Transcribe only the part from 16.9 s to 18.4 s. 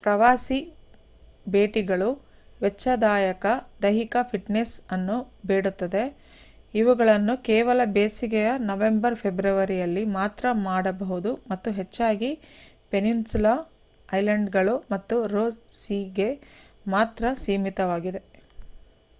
ಮಾತ್ರ ಸೀಮಿತವಾಗಿವೆ